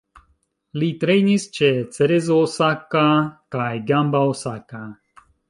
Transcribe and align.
Li 0.83 0.87
trejnis 1.03 1.45
ĉe 1.57 1.69
Cerezo 1.97 2.39
Osaka 2.47 3.05
kaj 3.57 3.69
Gamba 3.93 4.25
Osaka. 4.33 4.83